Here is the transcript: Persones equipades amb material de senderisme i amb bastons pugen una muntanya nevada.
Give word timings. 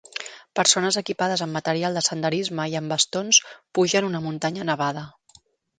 Persones 0.59 0.97
equipades 1.01 1.43
amb 1.47 1.57
material 1.59 1.99
de 1.99 2.03
senderisme 2.07 2.67
i 2.73 2.81
amb 2.81 2.95
bastons 2.97 3.43
pugen 3.81 4.13
una 4.13 4.27
muntanya 4.29 4.71
nevada. 4.73 5.11